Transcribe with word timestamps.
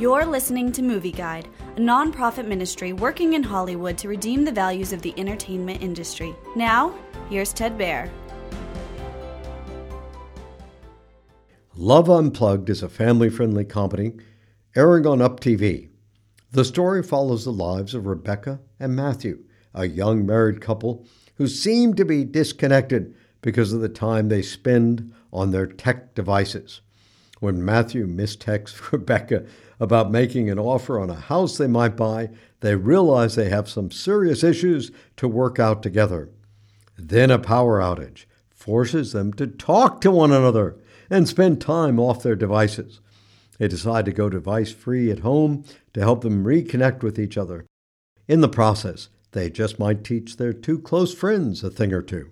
You're 0.00 0.24
listening 0.24 0.72
to 0.72 0.82
Movie 0.82 1.12
Guide, 1.12 1.46
a 1.76 1.78
nonprofit 1.78 2.46
ministry 2.46 2.94
working 2.94 3.34
in 3.34 3.42
Hollywood 3.42 3.98
to 3.98 4.08
redeem 4.08 4.46
the 4.46 4.50
values 4.50 4.94
of 4.94 5.02
the 5.02 5.12
entertainment 5.18 5.82
industry. 5.82 6.34
Now, 6.56 6.94
here's 7.28 7.52
Ted 7.52 7.76
Baehr. 7.76 8.08
Love 11.76 12.08
Unplugged 12.08 12.70
is 12.70 12.82
a 12.82 12.88
family 12.88 13.28
friendly 13.28 13.66
comedy 13.66 14.14
airing 14.74 15.06
on 15.06 15.20
Up 15.20 15.38
TV. 15.38 15.90
The 16.50 16.64
story 16.64 17.02
follows 17.02 17.44
the 17.44 17.52
lives 17.52 17.94
of 17.94 18.06
Rebecca 18.06 18.58
and 18.78 18.96
Matthew, 18.96 19.44
a 19.74 19.84
young 19.84 20.24
married 20.24 20.62
couple 20.62 21.06
who 21.34 21.46
seem 21.46 21.92
to 21.96 22.06
be 22.06 22.24
disconnected 22.24 23.14
because 23.42 23.74
of 23.74 23.82
the 23.82 23.88
time 23.90 24.30
they 24.30 24.40
spend 24.40 25.12
on 25.30 25.50
their 25.50 25.66
tech 25.66 26.14
devices. 26.14 26.80
When 27.40 27.64
Matthew 27.64 28.06
mistexts 28.06 28.80
Rebecca 28.92 29.44
about 29.80 30.10
making 30.10 30.50
an 30.50 30.58
offer 30.58 31.00
on 31.00 31.08
a 31.08 31.14
house 31.14 31.56
they 31.56 31.66
might 31.66 31.96
buy, 31.96 32.28
they 32.60 32.76
realize 32.76 33.34
they 33.34 33.48
have 33.48 33.68
some 33.68 33.90
serious 33.90 34.44
issues 34.44 34.92
to 35.16 35.26
work 35.26 35.58
out 35.58 35.82
together. 35.82 36.28
Then 36.98 37.30
a 37.30 37.38
power 37.38 37.80
outage 37.80 38.26
forces 38.50 39.12
them 39.12 39.32
to 39.32 39.46
talk 39.46 40.02
to 40.02 40.10
one 40.10 40.32
another 40.32 40.76
and 41.08 41.26
spend 41.26 41.62
time 41.62 41.98
off 41.98 42.22
their 42.22 42.36
devices. 42.36 43.00
They 43.58 43.68
decide 43.68 44.04
to 44.04 44.12
go 44.12 44.28
device 44.28 44.70
free 44.70 45.10
at 45.10 45.20
home 45.20 45.64
to 45.94 46.00
help 46.00 46.20
them 46.20 46.44
reconnect 46.44 47.02
with 47.02 47.18
each 47.18 47.38
other. 47.38 47.64
In 48.28 48.42
the 48.42 48.48
process, 48.48 49.08
they 49.32 49.48
just 49.48 49.78
might 49.78 50.04
teach 50.04 50.36
their 50.36 50.52
two 50.52 50.78
close 50.78 51.14
friends 51.14 51.64
a 51.64 51.70
thing 51.70 51.94
or 51.94 52.02
two. 52.02 52.30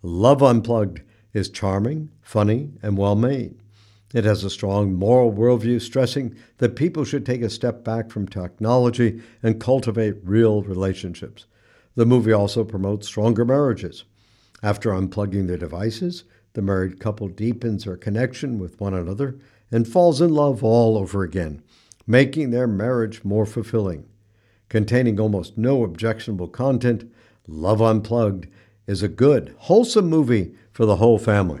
Love 0.00 0.42
Unplugged 0.42 1.02
is 1.32 1.48
charming, 1.48 2.10
funny, 2.22 2.70
and 2.82 2.96
well 2.96 3.16
made. 3.16 3.56
It 4.14 4.24
has 4.24 4.44
a 4.44 4.48
strong 4.48 4.94
moral 4.94 5.32
worldview 5.32 5.82
stressing 5.82 6.36
that 6.58 6.76
people 6.76 7.04
should 7.04 7.26
take 7.26 7.42
a 7.42 7.50
step 7.50 7.82
back 7.82 8.10
from 8.10 8.28
technology 8.28 9.20
and 9.42 9.60
cultivate 9.60 10.16
real 10.22 10.62
relationships. 10.62 11.46
The 11.96 12.06
movie 12.06 12.32
also 12.32 12.62
promotes 12.62 13.08
stronger 13.08 13.44
marriages. 13.44 14.04
After 14.62 14.90
unplugging 14.90 15.48
their 15.48 15.58
devices, 15.58 16.22
the 16.52 16.62
married 16.62 17.00
couple 17.00 17.26
deepens 17.26 17.84
their 17.84 17.96
connection 17.96 18.60
with 18.60 18.80
one 18.80 18.94
another 18.94 19.36
and 19.72 19.86
falls 19.86 20.20
in 20.20 20.32
love 20.32 20.62
all 20.62 20.96
over 20.96 21.24
again, 21.24 21.60
making 22.06 22.50
their 22.50 22.68
marriage 22.68 23.24
more 23.24 23.44
fulfilling. 23.44 24.06
Containing 24.68 25.18
almost 25.18 25.58
no 25.58 25.82
objectionable 25.82 26.48
content, 26.48 27.12
Love 27.48 27.82
Unplugged 27.82 28.46
is 28.86 29.02
a 29.02 29.08
good, 29.08 29.56
wholesome 29.58 30.08
movie 30.08 30.54
for 30.70 30.86
the 30.86 30.96
whole 30.96 31.18
family. 31.18 31.60